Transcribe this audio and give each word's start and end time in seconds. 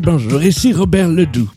bonjour, 0.00 0.42
ici 0.42 0.72
Robert 0.72 1.08
Ledoux. 1.08 1.50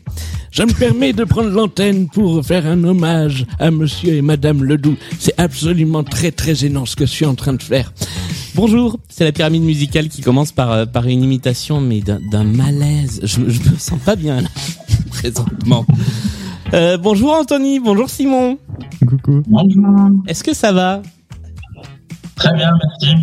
Je 0.52 0.62
me 0.64 0.72
permets 0.72 1.12
de 1.14 1.24
prendre 1.24 1.48
l'antenne 1.48 2.08
pour 2.08 2.44
faire 2.44 2.66
un 2.66 2.84
hommage 2.84 3.46
à 3.58 3.70
monsieur 3.70 4.12
et 4.14 4.22
madame 4.22 4.62
Ledoux. 4.62 4.96
C'est 5.18 5.38
absolument 5.40 6.04
très 6.04 6.30
très 6.30 6.54
gênant 6.54 6.84
ce 6.84 6.94
que 6.94 7.06
je 7.06 7.10
suis 7.10 7.24
en 7.24 7.34
train 7.34 7.54
de 7.54 7.62
faire. 7.62 7.92
Bonjour, 8.54 8.98
c'est 9.08 9.24
la 9.24 9.32
pyramide 9.32 9.62
musicale 9.62 10.08
qui 10.10 10.20
commence 10.20 10.52
par, 10.52 10.70
euh, 10.70 10.84
par 10.84 11.06
une 11.06 11.22
imitation, 11.22 11.80
mais 11.80 12.00
d'un- 12.02 12.44
malaise. 12.44 13.20
Je, 13.22 13.40
je 13.48 13.70
me 13.70 13.76
sens 13.78 13.98
pas 14.04 14.14
bien 14.14 14.42
là, 14.42 14.48
présentement. 15.10 15.86
Euh, 16.74 16.98
bonjour 16.98 17.32
Anthony, 17.32 17.80
bonjour 17.80 18.10
Simon. 18.10 18.58
Coucou. 19.08 19.42
Est-ce 20.26 20.44
que 20.44 20.54
ça 20.54 20.70
va? 20.72 21.00
Très 22.36 22.52
bien, 22.54 22.70
merci. 23.00 23.16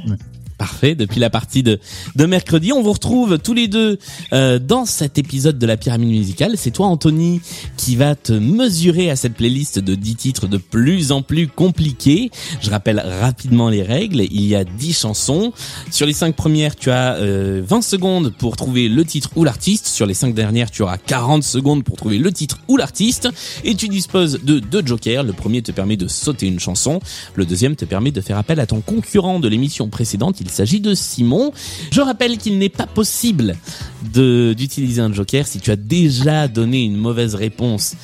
Parfait, 0.60 0.94
depuis 0.94 1.22
la 1.22 1.30
partie 1.30 1.64
de, 1.64 1.80
de 2.18 2.26
mercredi, 2.26 2.74
on 2.74 2.84
vous 2.84 2.92
retrouve 2.92 3.40
tous 3.40 3.54
les 3.54 3.70
deux 3.70 3.98
euh, 4.34 4.60
dans 4.60 4.86
cet 4.86 5.18
épisode 5.18 5.58
de 5.58 5.66
la 5.66 5.78
pyramide 5.78 6.10
musicale. 6.10 6.56
C'est 6.58 6.72
toi 6.72 6.88
Anthony 6.88 7.40
qui 7.78 7.96
va 7.96 8.14
te 8.16 8.34
mesurer 8.34 9.10
à 9.10 9.16
cette 9.16 9.36
playlist 9.36 9.80
de 9.80 9.96
10 9.96 10.16
titres 10.16 10.48
de 10.48 10.58
plus 10.58 11.14
en 11.14 11.22
plus 11.22 11.48
compliqués. 11.48 12.30
Je 12.60 12.70
rappelle 12.70 13.00
rapidement 13.00 13.70
les 13.70 13.84
règles, 13.84 14.20
il 14.20 14.46
y 14.46 14.54
a 14.54 14.66
10 14.66 15.00
chansons. 15.00 15.54
Sur 15.92 16.06
les 16.06 16.12
5 16.12 16.36
premières, 16.36 16.76
tu 16.76 16.92
as 16.92 17.16
euh, 17.16 17.64
20 17.66 17.82
secondes 17.82 18.34
pour 18.38 18.58
trouver 18.58 18.90
le 18.90 19.06
titre 19.06 19.30
ou 19.38 19.46
l'artiste. 19.46 19.88
Sur 19.88 20.08
les 20.08 20.14
5 20.14 20.36
dernières, 20.36 20.72
tu 20.72 20.82
auras 20.82 20.98
40 20.98 21.42
secondes 21.42 21.86
pour 21.86 21.96
trouver 21.96 22.18
le 22.18 22.34
titre 22.34 22.60
ou 22.68 22.76
l'artiste. 22.76 23.30
Et 23.64 23.76
tu 23.76 23.88
disposes 23.88 24.40
de 24.44 24.60
deux 24.60 24.86
jokers. 24.86 25.24
Le 25.24 25.32
premier 25.32 25.62
te 25.62 25.72
permet 25.72 25.96
de 25.96 26.10
sauter 26.10 26.48
une 26.48 26.60
chanson. 26.60 27.00
Le 27.36 27.46
deuxième 27.46 27.78
te 27.78 27.86
permet 27.86 28.12
de 28.12 28.20
faire 28.20 28.38
appel 28.38 28.60
à 28.60 28.66
ton 28.66 28.82
concurrent 28.82 29.40
de 29.40 29.48
l'émission 29.48 29.88
précédente. 29.88 30.42
S'agit 30.52 30.80
de 30.80 30.94
Simon. 30.94 31.52
Je 31.92 32.02
rappelle 32.02 32.38
qu'il 32.38 32.58
n'est 32.58 32.70
pas 32.70 32.88
possible 32.88 33.56
d'utiliser 34.14 35.02
un 35.02 35.14
joker 35.14 35.48
si 35.48 35.60
tu 35.60 35.72
as 35.72 35.76
déjà 35.76 36.48
donné 36.48 36.84
une 36.84 36.98
mauvaise 36.98 37.36
réponse 37.36 37.96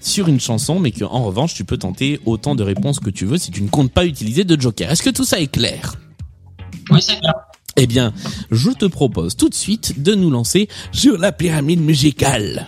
sur 0.00 0.28
une 0.28 0.40
chanson, 0.40 0.80
mais 0.80 0.92
qu'en 0.92 1.24
revanche, 1.24 1.54
tu 1.54 1.64
peux 1.64 1.76
tenter 1.76 2.20
autant 2.24 2.54
de 2.54 2.62
réponses 2.62 3.00
que 3.00 3.10
tu 3.10 3.26
veux 3.26 3.38
si 3.38 3.50
tu 3.50 3.62
ne 3.62 3.68
comptes 3.68 3.92
pas 3.92 4.06
utiliser 4.06 4.44
de 4.44 4.60
joker. 4.60 4.90
Est-ce 4.90 5.02
que 5.02 5.10
tout 5.10 5.24
ça 5.24 5.40
est 5.40 5.52
clair? 5.52 5.94
Oui, 6.90 7.00
c'est 7.02 7.18
clair. 7.18 7.34
Eh 7.76 7.86
bien, 7.86 8.12
je 8.50 8.70
te 8.70 8.84
propose 8.84 9.36
tout 9.36 9.48
de 9.48 9.54
suite 9.54 10.02
de 10.02 10.14
nous 10.14 10.30
lancer 10.30 10.68
sur 10.92 11.18
la 11.18 11.32
pyramide 11.32 11.80
musicale. 11.80 12.66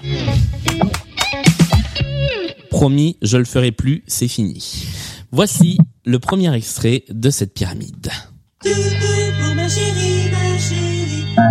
Promis, 2.70 3.16
je 3.20 3.36
le 3.36 3.44
ferai 3.44 3.72
plus, 3.72 4.05
c'est 4.06 4.28
fini. 4.28 4.86
Voici 5.30 5.78
le 6.05 6.19
premier 6.19 6.55
extrait 6.55 7.05
de 7.10 7.30
cette 7.30 7.53
pyramide. 7.53 8.10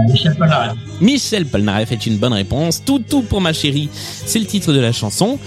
Michel 0.08 0.36
Polnareff. 0.36 0.76
Michel 1.02 1.46
Polnareff 1.46 1.92
est 1.92 2.06
une 2.06 2.18
bonne 2.18 2.32
réponse. 2.34 2.84
Tout 2.84 3.00
tout 3.00 3.22
pour 3.22 3.40
ma 3.42 3.54
chérie, 3.54 3.90
c'est 3.94 4.40
le 4.40 4.46
titre 4.46 4.74
de 4.74 4.80
la 4.80 4.92
chanson. 4.92 5.40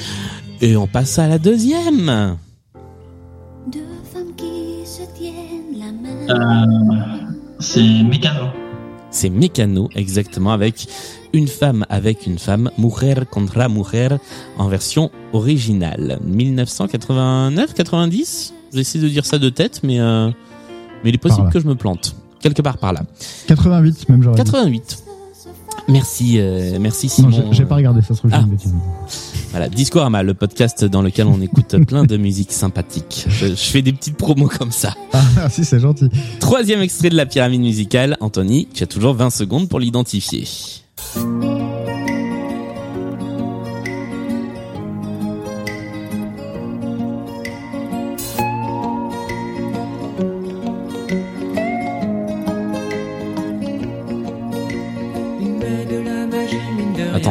Et 0.61 0.77
on 0.77 0.86
passe 0.86 1.19
à 1.19 1.27
la 1.28 1.38
deuxième. 1.38 2.36
Deux 3.72 3.80
femmes 4.12 4.34
qui 4.36 4.84
se 4.84 5.02
tiennent 5.16 5.78
la 5.78 5.91
main. 5.92 6.28
Euh, 6.30 6.34
c'est 7.58 7.83
Mécano. 7.83 8.48
C'est 9.11 9.30
Mécano, 9.30 9.88
exactement, 9.94 10.52
avec 10.52 10.86
une 11.33 11.48
femme 11.48 11.86
avec 11.89 12.27
une 12.27 12.39
femme, 12.39 12.70
Mujer 12.78 13.24
contra 13.30 13.68
Mujer, 13.68 14.18
en 14.58 14.68
version 14.68 15.11
originale. 15.33 16.18
1989-90 16.27 18.52
J'essaie 18.74 18.98
de 18.98 19.08
dire 19.08 19.24
ça 19.24 19.39
de 19.39 19.48
tête, 19.51 19.80
mais, 19.84 20.01
euh, 20.01 20.30
mais 21.02 21.11
il 21.11 21.14
est 21.14 21.18
possible 21.18 21.48
que 21.51 21.61
je 21.61 21.67
me 21.67 21.77
plante. 21.77 22.17
Quelque 22.44 22.60
part 22.62 22.77
par 22.78 22.92
là. 22.92 23.00
88, 23.48 24.08
même 24.10 24.20
dit. 24.20 24.27
88. 24.36 24.98
Merci, 25.88 26.38
euh, 26.38 26.78
merci 26.80 27.06
Non, 27.06 27.30
Simon. 27.30 27.30
j'ai- 27.30 27.56
j'ai 27.56 27.64
pas 27.64 27.74
regardé, 27.77 28.00
ça 28.02 28.08
se 28.14 28.18
trouve, 28.18 28.30
Ah. 28.34 28.40
une 28.42 28.50
bêtise. 28.50 28.72
Voilà, 29.50 29.68
Discorama, 29.70 30.22
le 30.22 30.34
podcast 30.34 30.84
dans 30.84 31.00
lequel 31.02 31.27
on 31.27 31.40
écoute 31.40 31.74
plein 31.86 32.04
de 32.04 32.16
musique 32.18 32.52
sympathique. 32.52 33.24
Je, 33.28 33.46
je 33.48 33.54
fais 33.54 33.80
des 33.83 33.92
petites 33.94 34.16
promos 34.18 34.48
comme 34.48 34.72
ça. 34.72 34.94
Ah, 35.14 35.22
merci, 35.36 35.64
c'est 35.64 35.80
gentil. 35.80 36.08
Troisième 36.38 36.80
extrait 36.83 37.08
de 37.10 37.16
la 37.16 37.24
pyramide 37.27 37.62
musicale. 37.62 38.16
Anthony, 38.20 38.68
tu 38.72 38.83
as 38.83 38.86
toujours 38.86 39.14
20 39.14 39.30
secondes 39.30 39.68
pour 39.68 39.80
l'identifier. 39.80 40.46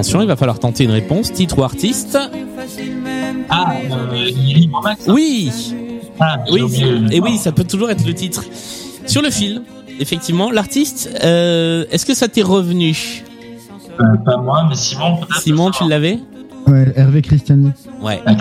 Attention, 0.03 0.21
il 0.21 0.27
va 0.27 0.35
falloir 0.35 0.59
tenter 0.59 0.83
une 0.83 0.91
réponse. 0.91 1.31
Titre 1.31 1.59
ou 1.59 1.63
artiste 1.63 2.17
Ah, 3.49 3.73
euh, 3.89 4.29
il 4.35 4.51
est 4.51 4.53
libre 4.59 4.81
Max 4.83 5.05
Oui 5.07 5.49
Ah, 6.19 6.39
Oui, 6.51 6.61
et 7.09 7.21
oui, 7.21 7.37
ça 7.37 7.53
peut 7.53 7.63
toujours 7.63 7.89
être 7.89 8.05
le 8.05 8.13
titre. 8.13 8.43
Sur 9.05 9.21
le 9.21 9.29
fil, 9.29 9.61
effectivement, 10.01 10.51
l'artiste, 10.51 11.09
euh, 11.23 11.85
est-ce 11.89 12.05
que 12.05 12.13
ça 12.13 12.27
t'est 12.27 12.41
revenu? 12.41 13.23
Euh, 13.97 14.03
pas 14.25 14.35
moi, 14.35 14.65
mais 14.67 14.75
Simon 14.75 15.15
peut-être. 15.21 15.41
Simon, 15.41 15.71
tu 15.71 15.87
l'avais? 15.87 16.19
Ouais, 16.67 16.91
Hervé 16.97 17.21
Christiani. 17.21 17.71
Ouais, 18.01 18.21
Ah, 18.25 18.35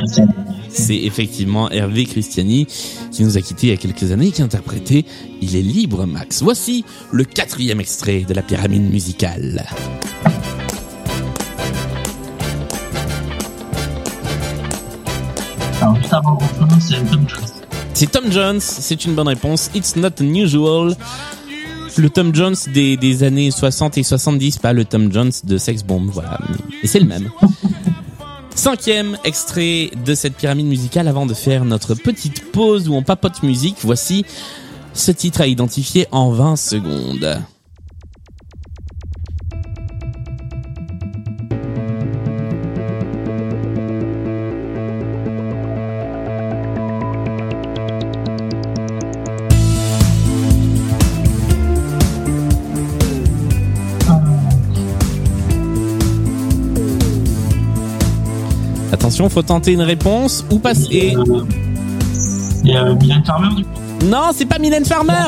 c'est 0.68 0.96
effectivement 0.96 1.70
Hervé 1.70 2.06
Christiani 2.06 2.66
qui 3.12 3.22
nous 3.22 3.38
a 3.38 3.40
quittés 3.40 3.68
il 3.68 3.70
y 3.70 3.72
a 3.72 3.76
quelques 3.76 4.10
années 4.10 4.26
et 4.26 4.32
qui 4.32 4.42
a 4.42 4.44
interprété 4.46 5.04
Il 5.40 5.54
est 5.54 5.62
libre, 5.62 6.06
Max. 6.06 6.42
Voici 6.42 6.84
le 7.12 7.22
quatrième 7.22 7.78
extrait 7.78 8.24
de 8.28 8.34
la 8.34 8.42
pyramide 8.42 8.90
musicale. 8.90 9.64
C'est 16.78 17.10
Tom 17.10 17.26
Jones. 17.26 17.46
C'est 17.94 18.10
Tom 18.10 18.30
Jones, 18.30 18.60
c'est 18.60 19.04
une 19.06 19.14
bonne 19.14 19.28
réponse. 19.28 19.70
It's 19.74 19.96
not 19.96 20.10
unusual. 20.20 20.94
Le 21.96 22.10
Tom 22.10 22.34
Jones 22.34 22.54
des, 22.74 22.98
des 22.98 23.22
années 23.22 23.50
60 23.50 23.96
et 23.96 24.02
70, 24.02 24.58
pas 24.58 24.74
le 24.74 24.84
Tom 24.84 25.10
Jones 25.10 25.32
de 25.44 25.56
Sex 25.56 25.82
Bomb, 25.82 26.10
voilà. 26.10 26.38
Et 26.82 26.86
c'est 26.86 27.00
le 27.00 27.06
même. 27.06 27.30
Cinquième 28.54 29.16
extrait 29.24 29.90
de 30.04 30.14
cette 30.14 30.36
pyramide 30.36 30.66
musicale 30.66 31.08
avant 31.08 31.24
de 31.24 31.32
faire 31.32 31.64
notre 31.64 31.94
petite 31.94 32.52
pause 32.52 32.90
où 32.90 32.94
on 32.94 33.02
papote 33.02 33.42
musique. 33.42 33.76
Voici 33.80 34.26
ce 34.92 35.12
titre 35.12 35.40
à 35.40 35.46
identifier 35.46 36.06
en 36.10 36.30
20 36.30 36.56
secondes. 36.56 37.42
Attention, 59.02 59.28
faut 59.28 59.42
tenter 59.42 59.72
une 59.72 59.82
réponse 59.82 60.44
ou 60.48 60.60
passer. 60.60 61.16
Et 62.64 62.76
euh, 62.76 62.94
Mylène 62.94 63.24
Farmer, 63.24 63.48
du 63.56 63.64
coup. 63.64 63.70
Non, 64.04 64.30
c'est 64.32 64.46
pas 64.46 64.60
Mylène 64.60 64.84
Farmer. 64.84 65.26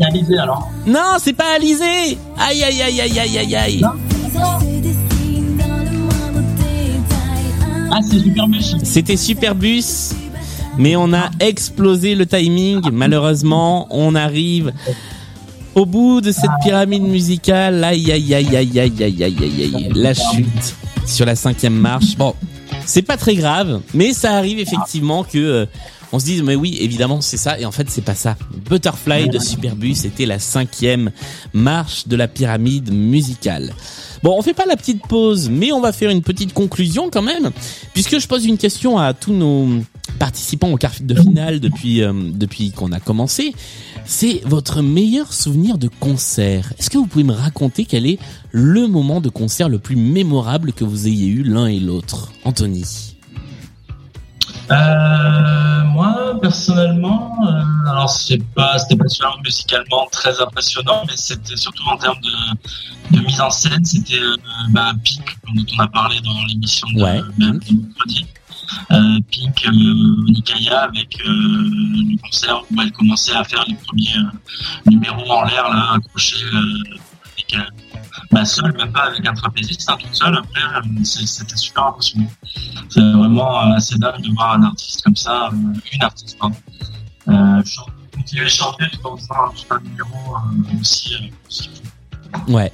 Et 0.00 0.04
Alizé, 0.06 0.38
alors. 0.38 0.70
Non, 0.86 1.18
c'est 1.18 1.34
pas 1.34 1.54
Alizé. 1.54 2.16
Aïe 2.38 2.64
aïe 2.64 2.80
aïe 2.80 3.00
aïe 3.02 3.18
aïe 3.18 3.38
aïe 3.38 3.54
aïe. 3.54 3.84
Ah, 7.90 7.98
c'est 8.00 8.18
Superbus. 8.18 8.76
C'était 8.82 9.18
Superbus, 9.18 10.14
mais 10.78 10.96
on 10.96 11.12
a 11.12 11.28
explosé 11.38 12.14
le 12.14 12.24
timing. 12.24 12.80
Malheureusement, 12.94 13.88
on 13.90 14.14
arrive 14.14 14.72
au 15.74 15.84
bout 15.84 16.22
de 16.22 16.32
cette 16.32 16.50
pyramide 16.64 17.02
musicale. 17.02 17.84
Aïe 17.84 18.10
aïe 18.10 18.34
aïe 18.34 18.56
aïe 18.56 18.80
aïe 18.80 19.02
aïe 19.02 19.22
aïe 19.22 19.36
aïe 19.42 19.74
aïe. 19.76 19.88
La 19.94 20.14
chute 20.14 20.74
sur 21.04 21.26
la 21.26 21.36
cinquième 21.36 21.74
marche. 21.74 22.16
Bon, 22.16 22.34
c'est 22.86 23.02
pas 23.02 23.16
très 23.16 23.34
grave, 23.34 23.80
mais 23.94 24.12
ça 24.12 24.34
arrive 24.34 24.58
effectivement 24.58 25.24
que 25.24 25.38
euh, 25.38 25.66
on 26.12 26.18
se 26.18 26.24
dise 26.24 26.42
mais 26.42 26.54
oui 26.54 26.76
évidemment 26.80 27.20
c'est 27.20 27.36
ça 27.36 27.58
et 27.58 27.64
en 27.64 27.72
fait 27.72 27.88
c'est 27.90 28.04
pas 28.04 28.14
ça. 28.14 28.36
Butterfly 28.68 29.28
de 29.28 29.38
Superbus 29.38 30.04
était 30.04 30.26
la 30.26 30.38
cinquième 30.38 31.10
marche 31.52 32.06
de 32.06 32.16
la 32.16 32.28
pyramide 32.28 32.92
musicale. 32.92 33.72
Bon, 34.22 34.36
on 34.38 34.42
fait 34.42 34.54
pas 34.54 34.66
la 34.66 34.76
petite 34.76 35.06
pause, 35.06 35.50
mais 35.50 35.72
on 35.72 35.80
va 35.80 35.92
faire 35.92 36.10
une 36.10 36.22
petite 36.22 36.52
conclusion 36.52 37.10
quand 37.10 37.22
même, 37.22 37.50
puisque 37.92 38.18
je 38.20 38.26
pose 38.28 38.46
une 38.46 38.56
question 38.58 38.98
à 38.98 39.14
tous 39.14 39.32
nos 39.32 39.82
participants 40.18 40.70
au 40.70 40.76
quart 40.76 40.92
de 41.00 41.14
finale 41.14 41.58
depuis 41.58 42.02
euh, 42.02 42.12
depuis 42.14 42.70
qu'on 42.70 42.92
a 42.92 43.00
commencé. 43.00 43.52
C'est 44.04 44.40
votre 44.44 44.80
meilleur 44.82 45.32
souvenir 45.32 45.78
de 45.78 45.88
concert. 45.88 46.72
Est-ce 46.78 46.90
que 46.90 46.98
vous 46.98 47.06
pouvez 47.06 47.24
me 47.24 47.32
raconter 47.32 47.84
quel 47.84 48.06
est 48.06 48.18
le 48.52 48.86
moment 48.86 49.20
de 49.20 49.28
concert 49.28 49.68
le 49.68 49.78
plus 49.78 49.96
mémorable 49.96 50.72
que 50.72 50.84
vous 50.84 51.08
ayez 51.08 51.26
eu 51.26 51.42
l'un 51.42 51.66
et 51.66 51.80
l'autre, 51.80 52.32
Anthony 52.44 53.16
Euh, 54.70 55.71
moi, 55.92 56.38
personnellement, 56.40 57.36
euh, 57.46 57.90
alors 57.90 58.10
c'est 58.10 58.42
pas, 58.54 58.78
c'était 58.78 58.96
pas 58.96 59.08
seulement 59.08 59.36
musicalement 59.44 60.06
très 60.10 60.40
impressionnant, 60.40 61.04
mais 61.06 61.16
c'était 61.16 61.56
surtout 61.56 61.84
en 61.88 61.96
termes 61.96 62.20
de, 62.20 63.16
de 63.16 63.24
mise 63.24 63.40
en 63.40 63.50
scène. 63.50 63.84
C'était 63.84 64.18
euh, 64.18 64.36
bah, 64.70 64.92
Pink, 65.04 65.36
dont 65.54 65.64
on 65.76 65.80
a 65.80 65.88
parlé 65.88 66.20
dans 66.20 66.44
l'émission 66.46 66.86
de, 66.94 67.02
Ouais, 67.02 67.20
mercredi. 67.38 68.26
Euh, 68.90 69.18
Pink, 69.30 69.66
euh, 69.66 70.30
Nikaya, 70.30 70.80
avec 70.80 71.20
euh, 71.20 71.28
le 71.28 72.20
concert 72.22 72.62
où 72.70 72.80
elle 72.80 72.92
commençait 72.92 73.34
à 73.34 73.44
faire 73.44 73.64
les 73.68 73.74
premiers 73.74 74.16
euh, 74.16 74.90
numéros 74.90 75.30
en 75.30 75.44
l'air, 75.44 75.68
là, 75.68 75.94
accrochés 75.96 76.36
euh, 76.54 76.98
avec, 77.32 77.68
bah, 78.30 78.44
seule, 78.44 78.72
même 78.76 78.92
pas 78.92 79.04
avec 79.04 79.26
un 79.26 79.34
trapéziste, 79.34 79.88
hein, 79.90 79.96
toute 80.00 80.14
seule. 80.14 80.36
Après, 80.36 80.60
c'était 81.04 81.56
super 81.56 81.84
impressionnant. 81.86 82.30
C'est 82.92 83.00
vraiment 83.00 83.58
euh, 83.58 83.76
assez 83.76 83.96
dingue 83.98 84.20
de 84.20 84.30
voir 84.34 84.54
un 84.54 84.64
artiste 84.64 85.02
comme 85.02 85.16
ça, 85.16 85.46
euh, 85.46 85.78
une 85.94 86.02
artiste, 86.02 86.36
pardon, 86.38 86.56
euh, 87.28 87.62
continuer 88.14 88.44
à 88.44 88.48
chanter 88.48 88.84
tout 88.92 89.06
en 89.06 89.16
faisant 89.16 89.34
un 89.70 89.80
numéro 89.80 90.36
euh, 90.36 90.80
aussi. 90.80 91.14
Ouais. 92.48 92.70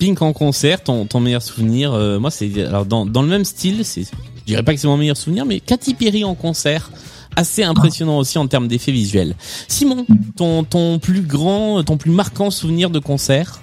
Pink 0.00 0.20
en 0.20 0.32
concert, 0.32 0.82
ton, 0.82 1.06
ton 1.06 1.20
meilleur 1.20 1.42
souvenir, 1.42 1.92
euh, 1.92 2.18
moi 2.18 2.30
c'est 2.32 2.64
alors 2.64 2.86
dans, 2.86 3.06
dans 3.06 3.22
le 3.22 3.28
même 3.28 3.44
style, 3.44 3.84
c'est 3.84 4.02
je 4.02 4.44
dirais 4.46 4.64
pas 4.64 4.74
que 4.74 4.80
c'est 4.80 4.88
mon 4.88 4.96
meilleur 4.96 5.16
souvenir, 5.16 5.46
mais 5.46 5.60
Katy 5.60 5.94
Perry 5.94 6.24
en 6.24 6.34
concert, 6.34 6.90
assez 7.36 7.62
impressionnant 7.62 8.18
aussi 8.18 8.38
en 8.38 8.48
termes 8.48 8.66
d'effets 8.66 8.90
visuels. 8.90 9.36
Simon, 9.68 10.04
ton 10.36 10.64
ton 10.64 10.98
plus 10.98 11.22
grand, 11.22 11.84
ton 11.84 11.96
plus 11.96 12.10
marquant 12.10 12.50
souvenir 12.50 12.90
de 12.90 12.98
concert? 12.98 13.60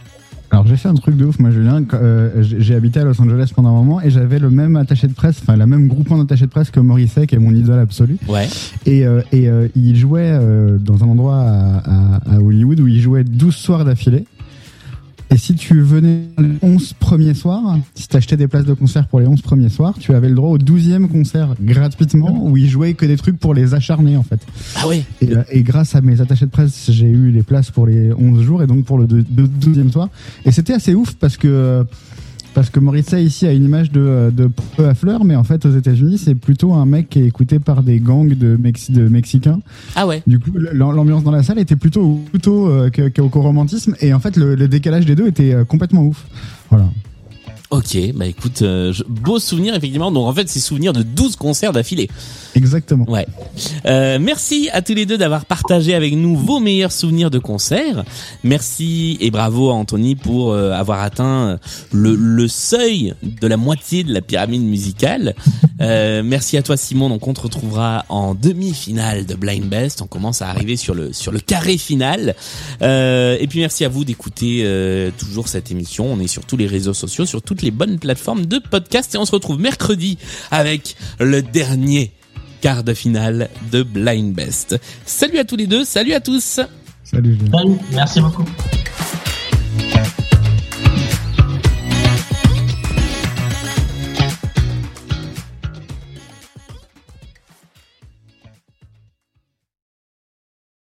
Alors 0.51 0.66
j'ai 0.66 0.78
fait 0.78 0.90
un 0.90 0.96
truc 0.96 1.16
de 1.16 1.25
ouf, 1.25 1.38
moi 1.38 1.51
Julien. 1.51 1.84
Euh, 1.94 2.42
j'ai 2.42 2.74
habité 2.74 3.00
à 3.00 3.04
Los 3.04 3.22
Angeles 3.22 3.51
pendant 3.56 3.69
un 3.69 3.74
moment 3.74 4.01
et 4.01 4.10
j'avais 4.10 4.40
le 4.40 4.50
même 4.50 4.75
attaché 4.78 5.07
de 5.07 5.13
presse, 5.13 5.40
enfin 5.44 5.56
la 5.56 5.68
même 5.68 5.88
groupement 5.88 6.18
d'attaché 6.18 6.46
de 6.46 6.50
presse 6.50 6.72
que 6.72 6.80
Morrissey, 6.80 7.28
qui 7.28 7.36
est 7.36 7.40
mon 7.40 7.54
idole 7.54 7.80
absolu. 7.80 8.18
Ouais. 8.28 8.48
Et, 8.88 9.06
euh, 9.06 9.22
et 9.31 9.48
euh, 9.48 9.68
il 9.75 9.96
jouait 9.96 10.31
euh, 10.31 10.78
dans 10.80 11.04
un 11.04 11.07
endroit 11.07 11.38
à, 11.40 11.78
à- 11.78 12.36
à 12.36 12.40
Hollywood 12.42 12.80
où 12.80 12.88
il 12.88 13.00
jouait 13.00 13.24
12 13.24 13.56
soirs 13.56 13.86
d'affilée. 13.86 14.25
Et 15.31 15.38
si 15.38 15.54
tu 15.54 15.80
venais 15.81 16.24
les 16.40 16.50
11 16.64 16.94
premiers 16.94 17.36
soirs, 17.36 17.78
si 17.94 18.08
t'achetais 18.08 18.36
des 18.36 18.48
places 18.48 18.66
de 18.66 18.74
concert 18.74 19.08
pour 19.08 19.20
les 19.20 19.28
11 19.28 19.42
premiers 19.42 19.70
soirs, 19.70 19.94
tu 20.00 20.14
avais 20.14 20.28
le 20.28 20.34
droit 20.34 20.50
au 20.50 20.58
12e 20.58 21.08
concert 21.08 21.54
gratuitement 21.62 22.46
où 22.48 22.58
il 22.58 22.68
jouait 22.68 22.96
que 22.96 23.06
des 23.06 23.16
trucs 23.16 23.38
pour 23.38 23.54
les 23.54 23.76
acharnés 23.76 24.18
en 24.18 24.24
fait. 24.24 24.40
Ah 24.78 24.88
ouais. 24.88 25.04
Et, 25.22 25.36
euh, 25.36 25.44
et 25.52 25.62
grâce 25.62 25.94
à 25.96 26.02
mes 26.02 26.20
attachés 26.20 26.46
de 26.46 26.50
presse, 26.52 26.90
j'ai 26.92 27.06
eu 27.08 27.30
les 27.30 27.44
places 27.44 27.70
pour 27.70 27.86
les 27.86 28.12
11 28.12 28.42
jours 28.42 28.64
et 28.64 28.68
donc 28.68 28.86
pour 28.86 28.98
le 28.98 29.06
deux- 29.06 29.22
deux- 29.22 29.48
12e 29.48 29.92
soir. 29.92 30.10
Et 30.46 30.52
c'était 30.52 30.74
assez 30.74 30.96
ouf 30.96 31.14
parce 31.14 31.38
que 31.38 31.86
parce 32.54 32.69
que 32.69 32.80
Morrissey 32.80 33.24
ici 33.24 33.46
a 33.48 33.54
une 33.54 33.63
image 33.66 33.92
de, 33.92 34.31
de 34.36 34.50
peu 34.75 34.88
à 34.88 34.94
fleurs, 34.96 35.24
mais 35.24 35.36
en 35.36 35.44
fait 35.44 35.66
aux 35.66 35.72
États-Unis 35.72 36.18
c'est 36.18 36.36
plutôt 36.36 36.74
un 36.74 36.86
mec 36.86 37.10
qui 37.10 37.19
est 37.22 37.25
écouté 37.25 37.60
par 37.60 37.84
des 37.84 38.00
gangs 38.00 38.34
de, 38.36 38.57
Mexi- 38.57 38.92
de 38.92 39.07
Mexicains. 39.07 39.60
Ah 39.96 40.06
ouais. 40.07 40.22
Du 40.28 40.40
coup, 40.40 40.51
l'am- 40.57 40.92
l'ambiance 40.96 41.24
dans 41.24 41.31
la 41.31 41.44
salle 41.44 41.60
était 41.60 41.75
plutôt 41.75 42.22
plutôt 42.31 42.69
euh, 42.69 42.90
qu'au 42.90 43.42
romantisme 43.42 43.96
et 44.01 44.13
en 44.13 44.19
fait 44.19 44.36
le, 44.38 44.56
le 44.56 44.68
décalage 44.68 45.06
des 45.06 45.16
deux 45.16 45.28
était 45.28 45.54
euh, 45.54 45.63
complètement 45.66 46.04
ouf. 46.06 46.25
Voilà. 46.69 46.86
Ok, 47.71 47.95
bah 48.16 48.25
écoute, 48.25 48.63
euh, 48.63 48.92
je- 48.92 49.04
beau 49.07 49.38
souvenir 49.38 49.75
effectivement. 49.75 50.12
Donc 50.12 50.25
en 50.25 50.33
fait, 50.33 50.50
c'est 50.50 50.60
souvenir 50.60 50.92
de 50.92 51.04
12 51.04 51.36
concerts 51.36 51.71
d'affilée. 51.71 52.10
Exactement. 52.56 53.06
Ouais. 53.07 53.27
Euh, 53.86 54.18
merci 54.19 54.69
à 54.74 54.81
tous 54.81 54.95
les 54.95 55.06
deux 55.06 55.19
d'avoir 55.19 55.45
partagé 55.45 55.94
avec 55.94 56.16
nous 56.16 56.36
vos 56.36 56.60
meilleurs 56.60 56.92
souvenirs 56.92 57.30
de 57.30 57.38
concert. 57.38 58.04
Merci 58.44 59.19
et 59.21 59.30
bravo 59.30 59.69
à 59.69 59.74
Anthony 59.74 60.16
pour 60.16 60.51
euh, 60.51 60.71
avoir 60.71 61.01
atteint 61.01 61.60
le, 61.92 62.16
le 62.16 62.48
seuil 62.48 63.13
de 63.21 63.45
la 63.45 63.56
moitié 63.56 64.04
de 64.04 64.12
la 64.13 64.21
pyramide 64.21 64.63
musicale. 64.63 65.36
Euh, 65.80 66.24
merci 66.25 66.57
à 66.57 66.63
toi 66.63 66.75
Simon. 66.75 67.10
Donc 67.10 67.27
on 67.27 67.33
te 67.36 67.42
retrouvera 67.42 68.04
en 68.10 68.33
demi-finale 68.33 69.27
de 69.27 69.36
Blind 69.36 69.66
Best. 69.69 70.01
On 70.01 70.07
commence 70.07 70.42
à 70.42 70.50
arriver 70.50 70.75
sur 70.75 70.95
le 70.95 71.13
sur 71.13 71.31
le 71.31 71.39
carré 71.39 71.77
final. 71.77 72.33
Euh, 72.81 73.38
et 73.39 73.45
puis 73.45 73.60
merci 73.60 73.86
à 73.86 73.89
vous 73.89 74.06
d'écouter 74.06 74.63
euh, 74.63 75.12
toujours 75.16 75.48
cette 75.48 75.69
émission. 75.69 76.07
On 76.12 76.19
est 76.19 76.25
sur 76.27 76.45
tous 76.45 76.57
les 76.57 76.66
réseaux 76.66 76.95
sociaux, 76.95 77.27
sur 77.27 77.44
toutes 77.44 77.59
les 77.62 77.72
bonnes 77.72 78.00
plateformes 78.00 78.46
de 78.46 78.60
podcast 78.60 79.16
et 79.16 79.18
on 79.18 79.26
se 79.26 79.32
retrouve 79.32 79.60
mercredi 79.60 80.18
avec 80.52 80.96
le 81.20 81.42
dernier 81.42 82.12
quart 82.62 82.84
de 82.84 82.94
finale 82.94 83.50
de 83.72 83.84
Blind 83.84 84.34
Best. 84.34 84.80
Salut 85.06 85.38
à 85.38 85.46
tous 85.46 85.56
les 85.56 85.68
deux, 85.68 85.84
salut 85.86 86.14
à 86.14 86.20
tous 86.20 86.60
Salut. 87.04 87.38
Salut, 87.52 87.78
merci 87.92 88.22
beaucoup. 88.22 88.46